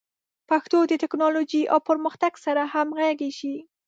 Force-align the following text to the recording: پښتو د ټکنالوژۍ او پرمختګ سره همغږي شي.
پښتو 0.49 0.79
د 0.87 0.93
ټکنالوژۍ 1.03 1.63
او 1.73 1.79
پرمختګ 1.89 2.33
سره 2.45 2.61
همغږي 2.73 3.31
شي. 3.39 3.55